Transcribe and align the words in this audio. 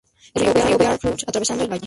El 0.33 0.45
río 0.51 0.79
Bear 0.79 0.97
fluye 0.97 1.25
atravesando 1.27 1.63
el 1.63 1.69
valle. 1.69 1.79